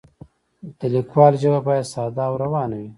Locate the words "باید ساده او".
1.67-2.33